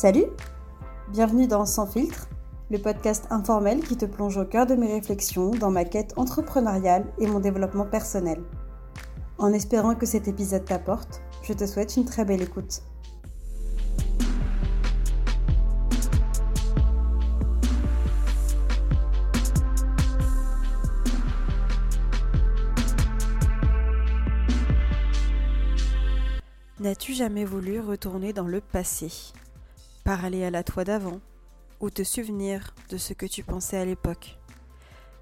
[0.00, 0.24] Salut
[1.08, 2.26] Bienvenue dans Sans filtre,
[2.70, 7.04] le podcast informel qui te plonge au cœur de mes réflexions dans ma quête entrepreneuriale
[7.18, 8.40] et mon développement personnel.
[9.36, 12.80] En espérant que cet épisode t'apporte, je te souhaite une très belle écoute.
[26.78, 29.34] N'as-tu jamais voulu retourner dans le passé?
[30.10, 31.20] Parler à la toi d'avant
[31.78, 34.40] Ou te souvenir de ce que tu pensais à l'époque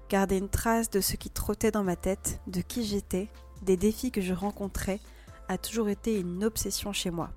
[0.09, 3.27] Garder une trace de ce qui trottait dans ma tête, de qui j'étais,
[3.61, 4.99] des défis que je rencontrais,
[5.47, 7.29] a toujours été une obsession chez moi.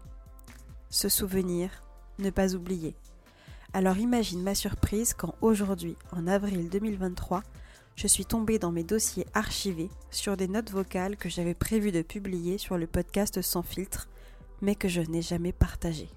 [0.89, 1.69] Se souvenir,
[2.19, 2.95] ne pas oublier.
[3.75, 7.43] Alors imagine ma surprise quand aujourd'hui, en avril 2023,
[7.97, 12.01] je suis tombée dans mes dossiers archivés sur des notes vocales que j'avais prévu de
[12.01, 14.09] publier sur le podcast Sans filtre
[14.63, 16.09] mais que je n'ai jamais partagé.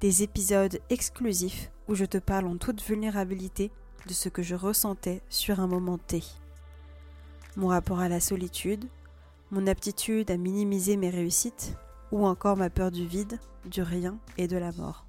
[0.00, 3.70] Des épisodes exclusifs où je te parle en toute vulnérabilité
[4.06, 6.22] de ce que je ressentais sur un moment T.
[7.56, 8.84] Mon rapport à la solitude,
[9.50, 11.74] mon aptitude à minimiser mes réussites,
[12.12, 15.06] ou encore ma peur du vide, du rien et de la mort.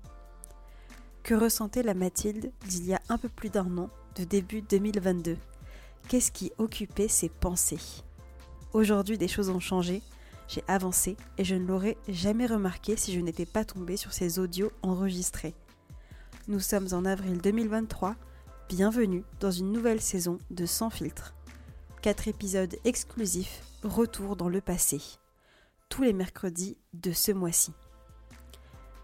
[1.22, 5.38] Que ressentait la Mathilde d'il y a un peu plus d'un an, de début 2022
[6.08, 8.04] Qu'est-ce qui occupait ses pensées?
[8.72, 10.02] Aujourd'hui, des choses ont changé
[10.48, 14.40] j'ai avancé et je ne l'aurais jamais remarqué si je n'étais pas tombée sur ces
[14.40, 15.56] audios enregistrés.
[16.48, 18.16] Nous sommes en avril 2023,
[18.70, 21.34] bienvenue dans une nouvelle saison de Sans filtre.
[22.02, 25.02] Quatre épisodes exclusifs, retour dans le passé.
[25.90, 27.74] Tous les mercredis de ce mois-ci.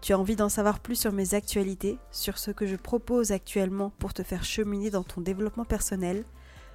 [0.00, 3.90] Tu as envie d'en savoir plus sur mes actualités, sur ce que je propose actuellement
[3.98, 6.24] pour te faire cheminer dans ton développement personnel?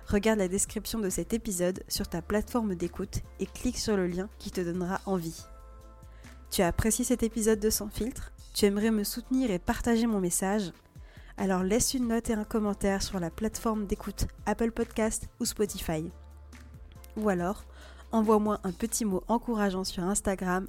[0.10, 4.28] Regarde la description de cet épisode sur ta plateforme d'écoute et clique sur le lien
[4.40, 5.46] qui te donnera envie.
[6.50, 8.32] Tu as apprécié cet épisode de Sans filtre?
[8.54, 10.72] Tu aimerais me soutenir et partager mon message?
[11.38, 16.12] Alors laisse une note et un commentaire sur la plateforme d'écoute Apple Podcast ou Spotify.
[17.16, 17.64] Ou alors,
[18.12, 20.68] envoie-moi un petit mot encourageant sur Instagram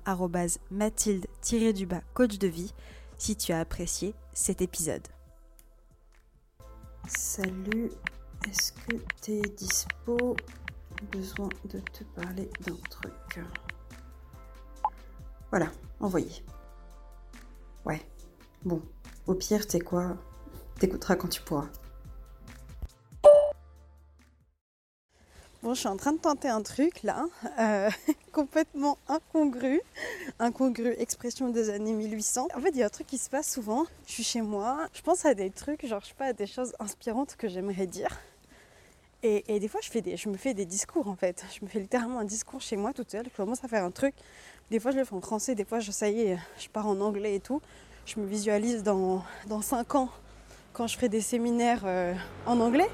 [0.70, 2.72] mathilde-du-bas coach de vie
[3.16, 5.06] si tu as apprécié cet épisode.
[7.09, 7.91] Salut
[8.49, 10.37] est-ce que tu es dispo?
[11.12, 13.41] Besoin de te parler d'un truc.
[15.51, 16.45] Voilà, envoyé.
[17.84, 18.01] Ouais.
[18.65, 18.83] Bon,
[19.27, 20.17] au pire, tu sais quoi?
[20.78, 21.69] T'écouteras quand tu pourras.
[25.62, 27.27] Bon, je suis en train de tenter un truc là,
[27.59, 27.91] euh,
[28.33, 29.83] complètement incongru.
[30.39, 32.49] Incongru, expression des années 1800.
[32.55, 33.84] En fait, il y a un truc qui se passe souvent.
[34.07, 36.47] Je suis chez moi, je pense à des trucs, genre, je sais pas, à des
[36.47, 38.09] choses inspirantes que j'aimerais dire.
[39.22, 41.44] Et, des fois, je, me fais des discours en fait.
[41.54, 43.26] Je me fais littéralement un discours chez moi toute seule.
[43.31, 44.14] Je commence à faire un truc.
[44.70, 45.54] Des fois, je le fais en français.
[45.54, 47.60] Des fois, je, ça y est, je pars en anglais et tout.
[48.06, 50.09] Je me visualise dans, dans 5 ans
[50.72, 52.14] quand je ferai des séminaires euh,
[52.47, 52.88] en anglais,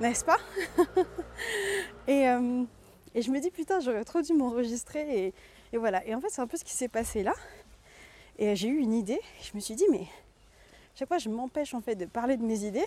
[0.00, 0.38] n'est-ce pas?
[2.08, 2.64] Et, euh,
[3.14, 5.26] et, je me dis, putain, j'aurais trop dû m'enregistrer.
[5.26, 5.34] Et,
[5.72, 6.04] et, voilà.
[6.06, 7.34] Et en fait, c'est un peu ce qui s'est passé là.
[8.38, 9.20] Et j'ai eu une idée.
[9.42, 10.06] Je me suis dit, mais
[10.96, 12.86] chaque fois, je m'empêche en fait de parler de mes idées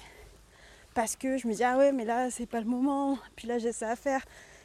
[0.93, 3.57] parce que je me dis ah ouais mais là c'est pas le moment, puis là
[3.57, 4.23] j'ai ça à faire,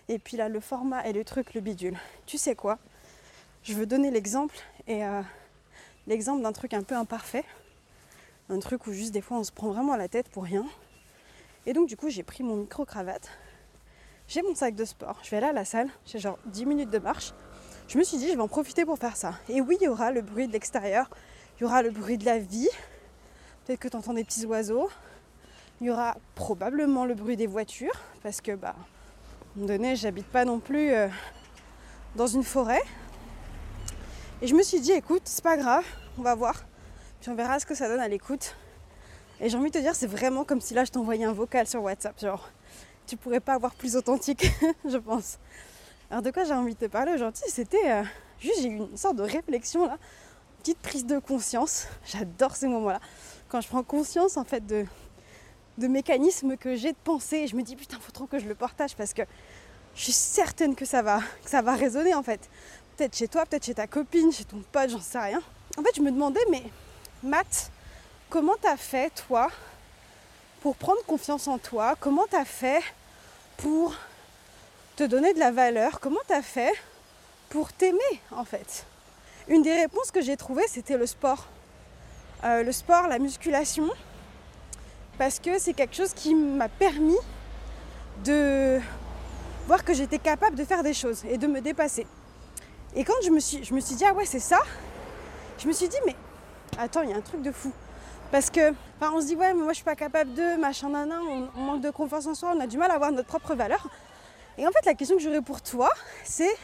[0.09, 1.97] et puis là le format et le truc, le bidule.
[2.27, 2.79] Tu sais quoi?
[3.63, 4.57] Je veux donner l'exemple
[4.87, 5.23] et euh,
[6.07, 7.45] l'exemple d'un truc un peu imparfait,
[8.49, 10.67] un truc où juste des fois on se prend vraiment la tête pour rien.
[11.67, 13.31] Et donc du coup j'ai pris mon micro cravate,
[14.27, 16.91] j'ai mon sac de sport, je vais aller à la salle, j'ai genre 10 minutes
[16.91, 17.33] de marche.
[17.89, 19.35] Je me suis dit je vais en profiter pour faire ça.
[19.49, 21.09] Et oui il y aura le bruit de l'extérieur,
[21.59, 22.69] il y aura le bruit de la vie,
[23.65, 24.91] peut-être que tu entends des petits oiseaux,
[25.81, 29.97] il y aura probablement le bruit des voitures, parce que, bah, à un moment donné,
[29.97, 31.09] j'habite pas non plus euh,
[32.17, 32.83] dans une forêt.
[34.43, 35.85] Et je me suis dit, écoute, c'est pas grave,
[36.19, 36.65] on va voir.
[37.21, 38.55] Puis on verra ce que ça donne à l'écoute.
[39.41, 41.67] Et j'ai envie de te dire, c'est vraiment comme si là je t'envoyais un vocal
[41.67, 42.19] sur WhatsApp.
[42.21, 42.49] Genre,
[43.07, 44.51] tu pourrais pas avoir plus authentique,
[44.89, 45.39] je pense.
[46.11, 48.03] Alors de quoi j'ai envie de te parler aujourd'hui, c'était euh,
[48.41, 49.99] juste, j'ai eu une sorte de réflexion là,
[50.59, 51.87] petite prise de conscience.
[52.05, 53.01] J'adore ces moments-là.
[53.49, 54.85] Quand je prends conscience en fait de,
[55.79, 57.47] de mécanismes que j'ai de pensée.
[57.47, 59.23] Je me dis putain, faut trop que je le partage parce que
[59.95, 62.41] je suis certaine que ça va, que ça va résonner en fait.
[62.97, 65.41] Peut-être chez toi, peut-être chez ta copine, chez ton pote, j'en sais rien.
[65.77, 66.63] En fait, je me demandais, mais
[67.23, 67.71] Matt,
[68.29, 69.49] comment t'as fait toi
[70.61, 71.95] pour prendre confiance en toi?
[72.01, 72.83] Comment t'as fait
[73.57, 73.95] pour
[74.97, 76.01] te donner de la valeur?
[76.01, 76.73] Comment t'as fait
[77.51, 78.85] pour t'aimer en fait?
[79.47, 81.47] Une des réponses que j'ai trouvées, c'était le sport.
[82.45, 83.89] Euh, le sport, la musculation,
[85.19, 87.19] parce que c'est quelque chose qui m'a permis
[88.25, 88.81] de
[89.67, 92.07] voir que j'étais capable de faire des choses et de me dépasser.
[92.95, 94.61] Et quand je me suis, je me suis dit, ah ouais, c'est ça,
[95.59, 96.17] je me suis dit, mais
[96.79, 97.73] attends, il y a un truc de fou.
[98.31, 101.21] Parce que, on se dit, ouais, mais moi je suis pas capable de, machin, nana,
[101.21, 103.55] on, on manque de confiance en soi, on a du mal à avoir notre propre
[103.55, 103.89] valeur.
[104.57, 105.91] Et en fait, la question que j'aurais pour toi,
[106.25, 106.57] c'est,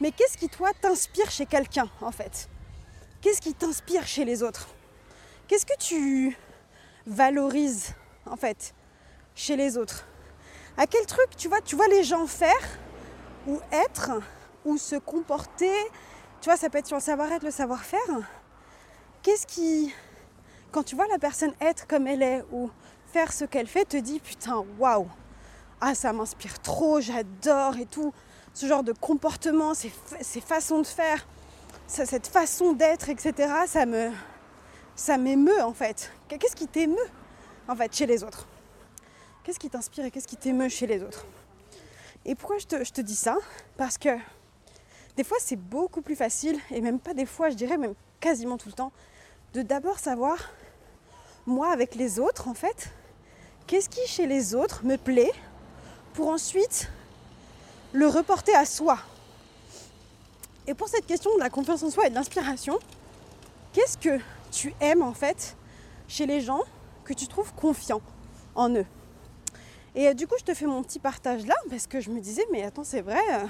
[0.00, 2.48] mais qu'est-ce qui, toi, t'inspire chez quelqu'un, en fait?
[3.20, 4.68] Qu'est-ce qui t'inspire chez les autres?
[5.48, 6.36] Qu'est-ce que tu
[7.06, 7.94] valorises,
[8.26, 8.74] en fait,
[9.34, 10.06] chez les autres
[10.76, 12.52] À quel truc, tu vois, tu vois les gens faire,
[13.46, 14.10] ou être,
[14.64, 15.74] ou se comporter,
[16.40, 18.00] tu vois, ça peut être sur le savoir-être, le savoir-faire.
[19.22, 19.94] Qu'est-ce qui,
[20.72, 22.70] quand tu vois la personne être comme elle est ou
[23.12, 25.08] faire ce qu'elle fait, te dit putain, waouh,
[25.80, 28.12] ah ça m'inspire trop, j'adore et tout,
[28.52, 31.26] ce genre de comportement, ces façons de faire,
[31.86, 33.52] cette façon d'être, etc.
[33.66, 34.10] Ça me,
[34.96, 36.10] ça m'émeut en fait.
[36.28, 36.96] Qu'est-ce qui t'émeut
[37.68, 38.48] en fait chez les autres?
[39.44, 41.26] Qu'est-ce qui t'inspire et qu'est-ce qui t'émeut chez les autres?
[42.24, 43.36] Et pourquoi je te, dis ça?
[43.76, 44.08] Parce que
[45.16, 48.58] des fois c'est beaucoup plus facile, et même pas des fois, je dirais même quasiment
[48.58, 48.90] tout le temps,
[49.54, 50.36] de d'abord savoir,
[51.46, 52.90] moi avec les autres en fait,
[53.66, 55.32] qu'est-ce qui chez les autres me plaît,
[56.14, 56.90] pour ensuite
[57.92, 58.98] le reporter à soi?
[60.66, 62.78] Et pour cette question de la confiance en soi et de l'inspiration,
[63.72, 64.18] qu'est-ce que
[64.56, 65.54] tu aimes en fait
[66.08, 66.62] chez les gens
[67.04, 68.00] que tu trouves confiants
[68.54, 68.86] en eux
[69.94, 72.20] Et euh, du coup, je te fais mon petit partage là parce que je me
[72.20, 73.46] disais, mais attends, c'est vrai, euh,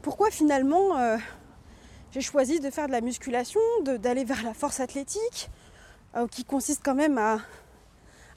[0.00, 1.18] pourquoi finalement euh,
[2.12, 5.50] j'ai choisi de faire de la musculation, d'aller vers la force athlétique,
[6.30, 7.38] qui consiste quand même à,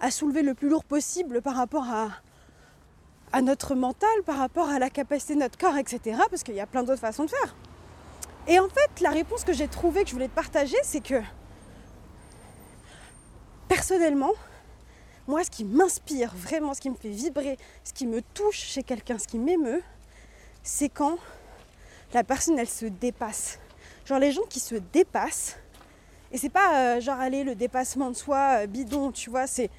[0.09, 1.85] soulever le plus lourd possible par rapport
[3.33, 6.21] à notre mental, par rapport à la capacité de notre corps, etc.
[6.29, 7.55] Parce qu'il y a plein d'autres façons de faire.
[8.47, 11.21] Et en fait, la réponse que j'ai trouvée, que je voulais te partager, c'est que
[13.67, 14.31] personnellement,
[15.27, 18.83] moi, ce qui m'inspire vraiment, ce qui me fait vibrer, ce qui me touche chez
[18.83, 19.81] quelqu'un, ce qui m'émeut,
[20.61, 21.17] c'est quand
[22.13, 23.59] la personne, elle se dépasse.
[24.05, 25.57] Genre les gens qui se dépassent,
[26.31, 29.71] et c'est pas euh, genre aller le dépassement de soi euh, bidon, tu vois, c'est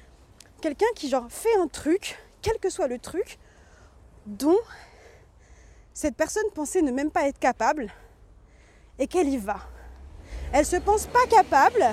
[0.61, 3.39] quelqu'un qui genre fait un truc, quel que soit le truc,
[4.25, 4.59] dont
[5.93, 7.89] cette personne pensait ne même pas être capable,
[8.99, 9.59] et qu'elle y va.
[10.51, 11.85] Elle se pense pas capable,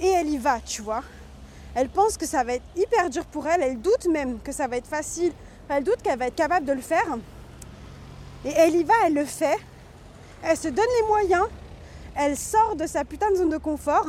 [0.00, 1.02] et elle y va, tu vois.
[1.74, 4.66] Elle pense que ça va être hyper dur pour elle, elle doute même que ça
[4.66, 5.32] va être facile,
[5.68, 7.06] elle doute qu'elle va être capable de le faire.
[8.44, 9.58] Et elle y va, elle le fait.
[10.42, 11.46] Elle se donne les moyens.
[12.14, 14.06] Elle sort de sa putain de zone de confort.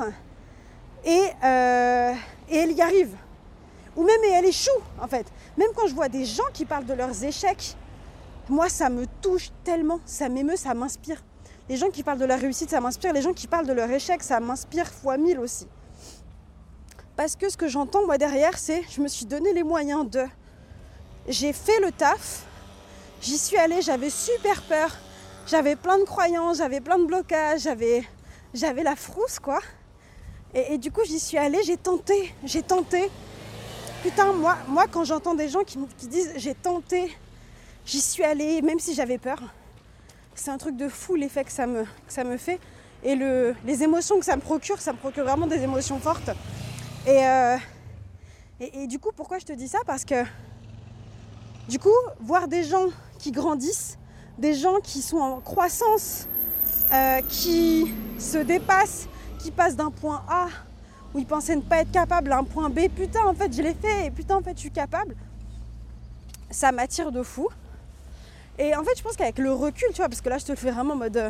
[1.04, 2.14] Et, euh,
[2.50, 3.16] elle y arrive.
[3.96, 4.70] Ou même elle échoue,
[5.02, 5.26] en fait.
[5.58, 7.76] Même quand je vois des gens qui parlent de leurs échecs,
[8.48, 10.00] moi, ça me touche tellement.
[10.06, 11.22] Ça m'émeut, ça m'inspire.
[11.68, 13.12] Les gens qui parlent de leur réussite, ça m'inspire.
[13.12, 15.68] Les gens qui parlent de leur échec, ça m'inspire fois mille aussi.
[17.18, 20.24] Parce que ce que j'entends, moi, derrière, c'est je me suis donné les moyens de.
[21.28, 22.48] J'ai fait le taf,
[23.22, 24.96] J'y suis allée, j'avais super peur.
[25.48, 28.04] J'avais plein de croyances, j'avais plein de blocages, j'avais,
[28.54, 29.60] j'avais la frousse quoi.
[30.54, 33.10] Et, du coup j'y suis allée, j'ai tenté, j'ai tenté.
[34.04, 35.78] Putain, moi, moi quand j'entends des gens qui,
[36.08, 37.12] disent j'ai tenté,
[37.86, 39.40] j'y suis allée, même si j'avais peur,
[40.36, 41.86] c'est un truc de fou l'effet que ça me,
[42.38, 42.60] fait.
[43.04, 46.30] Et le, les émotions que ça me procure, ça me procure vraiment des émotions fortes.
[47.08, 47.58] Et, euh,
[48.60, 49.80] et, et du coup, pourquoi je te dis ça?
[49.86, 50.26] Parce que
[51.70, 52.88] du coup, voir des gens
[53.18, 53.98] qui grandissent,
[54.38, 56.28] des gens qui sont en croissance,
[56.94, 59.08] euh, qui se dépassent,
[59.40, 60.48] qui passent d'un point A
[61.14, 63.62] où ils pensaient ne pas être capables à un point B, putain en fait je
[63.62, 65.16] l'ai fait et putain en fait je suis capable,
[66.52, 67.48] ça m'attire de fou.
[68.60, 70.52] Et en fait je pense qu'avec le recul, tu vois, parce que là je te
[70.52, 71.30] le fais vraiment en mode euh,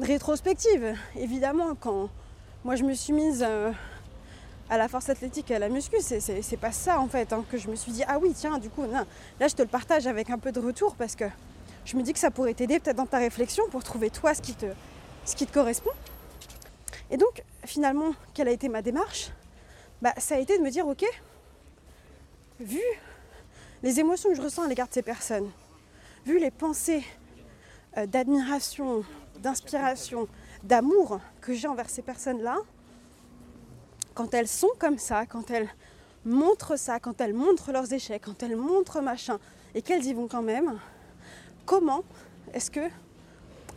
[0.00, 2.08] rétrospective, évidemment quand
[2.64, 3.46] moi je me suis mise
[4.70, 7.58] à la force athlétique et à la muscu, c'est pas ça en fait hein, que
[7.58, 9.04] je me suis dit ah oui tiens du coup là
[9.48, 11.24] je te le partage avec un peu de retour parce que
[11.84, 14.40] je me dis que ça pourrait t'aider peut-être dans ta réflexion pour trouver toi ce
[14.40, 15.90] qui te, correspond.
[17.10, 19.30] Et donc finalement quelle a été ma démarche?
[20.00, 21.04] Bah, ça a été de me dire ok
[22.60, 22.80] vu
[23.82, 25.50] les émotions que je ressens à l'égard de ces personnes,
[26.24, 27.04] vu les pensées
[27.98, 29.04] euh, d'admiration,
[29.40, 30.26] d'inspiration,
[30.62, 32.56] d'amour que j'ai envers ces personnes-là,
[34.14, 35.68] quand elles sont comme ça, quand elles
[36.24, 39.38] montrent ça, quand elles montrent leurs échecs, quand elles montrent machin,
[39.74, 40.78] et qu'elles y vont quand même,
[41.66, 42.04] comment
[42.52, 42.88] est-ce que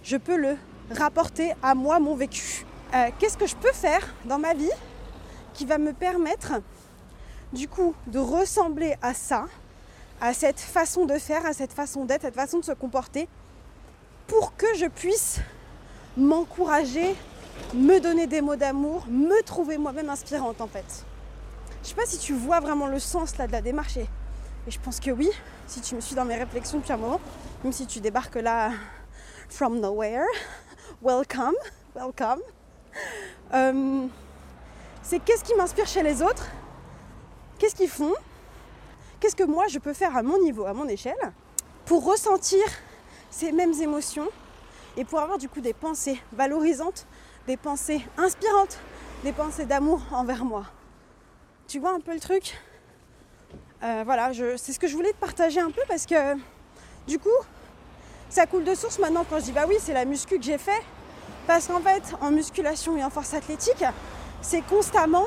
[0.04, 0.56] je peux le
[0.92, 2.66] rapporter à moi, mon vécu?
[2.94, 4.70] Euh, Qu'est-ce que je peux faire dans ma vie
[5.54, 6.62] qui va me permettre,
[7.52, 9.48] du coup, de ressembler à ça,
[10.22, 13.28] à cette façon de faire, à cette façon d'être, cette façon de se comporter,
[14.28, 15.40] pour que je puisse
[16.16, 17.16] m'encourager
[17.74, 21.06] me donner des mots d'amour, me trouver moi-même inspirante en fait.
[21.84, 24.08] Je sais pas si tu vois vraiment le sens de la démarche et,
[24.68, 25.30] je pense que oui,
[25.68, 27.22] si tu me suis dans mes réflexions depuis un moment,
[27.64, 28.72] même si tu débarques là
[29.48, 30.26] from nowhere,
[31.02, 31.56] welcome,
[31.96, 32.42] welcome.
[33.54, 34.08] Euh,
[35.02, 36.48] c'est qu'est-ce qui m'inspire chez les autres,
[37.58, 38.14] qu'est-ce qu'ils font,
[39.20, 41.34] qu'est-ce que moi je peux faire à mon niveau, à mon échelle,
[41.86, 42.60] pour ressentir
[43.30, 44.28] ces mêmes émotions
[44.98, 47.08] et pour avoir du coup des pensées valorisantes,
[47.48, 48.78] des pensées inspirantes,
[49.24, 50.66] des pensées d'amour envers moi.
[51.68, 52.60] Tu vois un peu le truc?
[53.84, 56.36] Euh, Voilà, c'est ce que je voulais te partager un peu parce que
[57.08, 57.30] du coup,
[58.30, 60.58] ça coule de source maintenant quand je dis bah oui, c'est la muscu que j'ai
[60.58, 60.84] fait.
[61.48, 63.84] Parce qu'en fait, en musculation et en force athlétique,
[64.42, 65.26] c'est constamment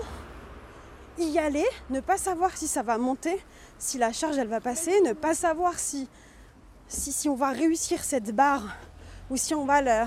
[1.18, 3.42] y aller, ne pas savoir si ça va monter,
[3.78, 6.08] si la charge elle va passer, ne pas savoir si,
[6.88, 8.76] si, si on va réussir cette barre
[9.30, 10.06] ou si on va le,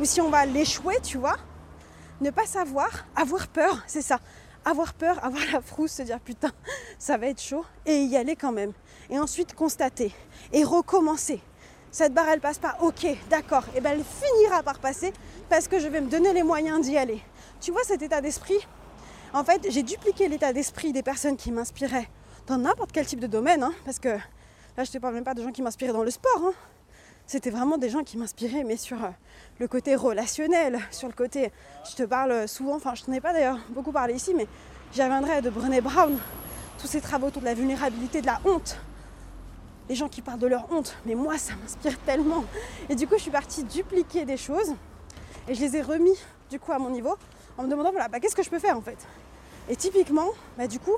[0.00, 1.36] ou si on va l'échouer, tu vois.
[2.20, 4.20] Ne pas savoir, avoir peur, c'est ça.
[4.64, 6.50] Avoir peur, avoir la frousse, se dire putain,
[6.98, 8.72] ça va être chaud, et y aller quand même.
[9.10, 10.14] Et ensuite constater
[10.52, 11.40] et recommencer.
[11.90, 15.12] Cette barre elle passe pas, ok, d'accord, et ben elle finira par passer
[15.48, 17.22] parce que je vais me donner les moyens d'y aller.
[17.60, 18.66] Tu vois cet état d'esprit?
[19.32, 22.08] En fait, j'ai dupliqué l'état d'esprit des personnes qui m'inspiraient
[22.46, 25.34] dans n'importe quel type de domaine, hein, parce que là je te parle même pas
[25.34, 26.52] de gens qui m'inspiraient dans le sport, hein.
[27.26, 29.08] C'était vraiment des gens qui m'inspiraient, mais sur euh,
[29.58, 31.52] le côté relationnel, sur le côté,
[31.88, 34.46] je te parle souvent, enfin je t'en ai pas d'ailleurs beaucoup parlé ici, mais
[34.92, 36.18] j'y reviendrai de Brené Brown,
[36.78, 38.78] tous ces travaux autour de la vulnérabilité, de la honte,
[39.88, 42.44] les gens qui parlent de leur honte, mais moi ça m'inspire tellement.
[42.88, 44.74] Et du coup je suis partie dupliquer des choses
[45.48, 46.18] et je les ai remis
[46.50, 47.16] du coup à mon niveau
[47.56, 48.98] en me demandant voilà bah, qu'est-ce que je peux faire en fait?
[49.68, 50.28] Et typiquement,
[50.58, 50.96] bah, du coup,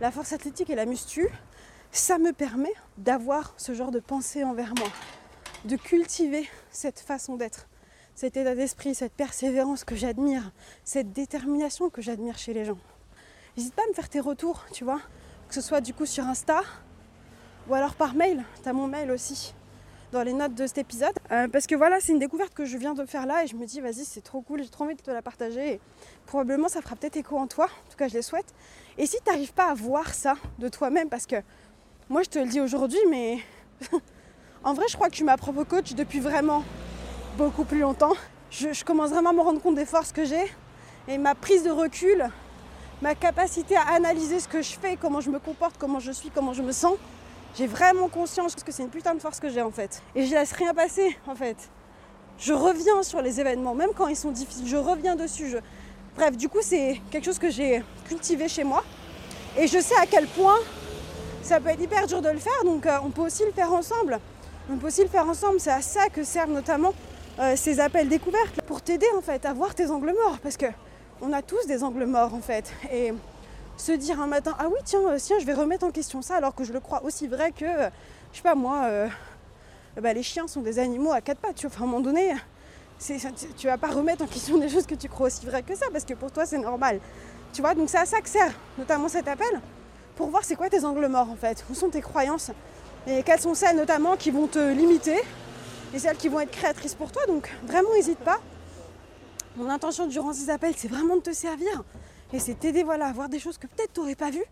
[0.00, 1.28] la force athlétique et la muscu,
[1.90, 4.88] ça me permet d'avoir ce genre de pensée envers moi,
[5.64, 7.68] de cultiver cette façon d'être,
[8.14, 10.52] cet état d'esprit, cette persévérance que j'admire,
[10.84, 12.78] cette détermination que j'admire chez les gens.
[13.56, 15.00] N'hésite pas à me faire tes retours, tu vois,
[15.48, 16.60] que ce soit du coup sur Insta
[17.68, 19.54] ou alors par mail, tu as mon mail aussi
[20.12, 21.14] dans les notes de cet épisode.
[21.32, 23.56] Euh, parce que voilà, c'est une découverte que je viens de faire là et je
[23.56, 25.74] me dis, vas-y, c'est trop cool, j'ai trop envie de te la partager.
[25.74, 25.80] Et
[26.26, 27.64] probablement, ça fera peut-être écho en toi.
[27.64, 28.54] En tout cas, je les souhaite.
[28.96, 31.36] Et si tu n'arrives pas à voir ça de toi-même, parce que
[32.08, 33.38] moi, je te le dis aujourd'hui, mais
[34.64, 36.64] en vrai, je crois que je suis ma coach depuis vraiment
[37.36, 38.14] beaucoup plus longtemps.
[38.50, 40.44] Je, je commence vraiment à me rendre compte des forces que j'ai
[41.06, 42.24] et ma prise de recul,
[43.02, 46.30] ma capacité à analyser ce que je fais, comment je me comporte, comment je suis,
[46.30, 46.96] comment je me sens
[47.56, 50.02] j'ai vraiment conscience que c'est une putain de force que j'ai en fait.
[50.16, 51.56] Et je laisse rien passer en fait.
[52.36, 55.54] Je reviens sur les événements, même quand ils sont difficiles, je reviens dessus.
[56.16, 58.82] Bref, du coup, c'est quelque chose que j'ai cultivé chez moi.
[59.56, 60.58] Et je sais à quel point
[61.42, 63.72] ça peut être hyper dur de le faire, donc euh, on peut aussi le faire
[63.72, 64.18] ensemble.
[64.70, 66.94] On peut aussi le faire ensemble, c'est à ça que servent notamment
[67.38, 70.66] euh, ces appels découvertes, pour t'aider en fait à voir tes angles morts, parce que
[71.20, 72.72] on a tous des angles morts en fait.
[72.90, 73.12] Et
[73.76, 76.36] se dire un matin ah oui tiens euh, tiens je vais remettre en question ça
[76.36, 77.90] alors que je le crois aussi vrai que euh,
[78.32, 78.88] je sais pas moi
[80.00, 81.76] bah, les chiens sont des animaux à quatre pattes tu vois.
[81.76, 82.34] À un moment donné
[83.58, 85.86] tu vas pas remettre en question des choses que tu crois aussi vraies que ça
[85.92, 87.00] parce que pour toi c'est normal.
[87.52, 89.60] Tu vois donc c'est à ça que sert notamment cet appel
[90.16, 91.66] pour voir c'est quoi tes angles morts en fait.
[91.68, 92.50] Où sont tes croyances?
[93.06, 95.20] Et quelles sont celles notamment qui vont te limiter
[95.92, 97.26] et celles qui vont être créatrices pour toi?
[97.26, 98.40] Donc vraiment n'hésite pas
[99.56, 101.84] mon intention durant ces appels c'est vraiment de te servir
[102.34, 104.44] et c'est t'aider voilà, à voir des choses que peut-être tu n'aurais pas vues,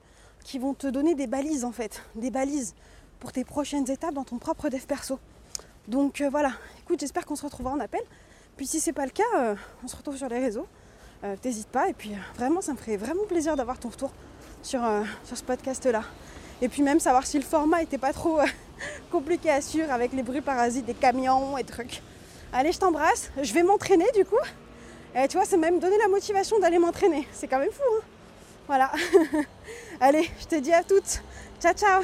[0.45, 2.75] qui vont te donner des balises en fait, des balises
[3.19, 5.19] pour tes prochaines étapes dans ton propre dev perso.
[5.89, 8.03] Donc euh, voilà, écoute, j'espère qu'on se retrouvera en appel.
[8.57, 10.67] Puis si c'est pas le cas, euh, on se retrouve sur les réseaux.
[11.25, 11.89] Euh, t'hésites pas.
[11.89, 14.13] Et puis vraiment, ça me ferait vraiment plaisir d'avoir ton retour
[14.63, 14.81] sur,
[15.25, 16.05] sur ce podcast-là.
[16.63, 18.39] Et puis même savoir si le format était pas trop
[19.11, 22.01] compliqué à suivre avec les bruits parasites des camions et trucs.
[22.53, 23.31] Allez, je t'embrasse.
[23.43, 24.39] Je vais m'entraîner du coup.
[25.17, 27.27] Et tu vois, m'a même donné la motivation d'aller m'entraîner.
[27.33, 27.83] C'est quand même fou.
[27.99, 28.05] Hein
[28.69, 28.93] voilà.
[30.01, 31.21] Allez, je te dis à toutes.
[31.61, 32.03] Ciao, ciao